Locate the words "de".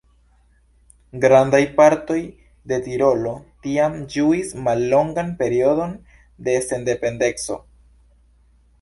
2.73-2.79, 6.49-6.61